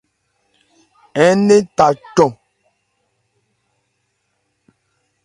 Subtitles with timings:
[1.27, 2.31] Ń nɛ́n tha cɔn.